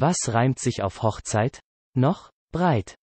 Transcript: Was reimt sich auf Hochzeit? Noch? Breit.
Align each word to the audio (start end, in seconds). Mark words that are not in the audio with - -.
Was 0.00 0.16
reimt 0.28 0.58
sich 0.58 0.82
auf 0.82 1.02
Hochzeit? 1.02 1.60
Noch? 1.94 2.30
Breit. 2.52 2.94